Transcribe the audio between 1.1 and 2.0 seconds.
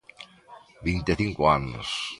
e cinco anos.